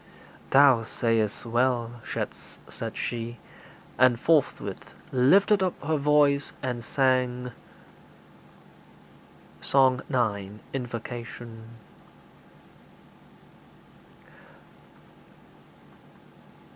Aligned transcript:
'Thou 0.49 0.83
sayest 0.83 1.45
well,' 1.45 2.01
said 2.73 2.97
she; 2.97 3.37
and 3.99 4.19
forthwith 4.19 4.95
lifted 5.11 5.61
up 5.61 5.79
her 5.85 5.95
voice 5.95 6.53
and 6.63 6.83
sang: 6.83 7.51
SONG 9.61 9.99
IX.[I] 10.11 10.59
INVOCATION. 10.73 11.77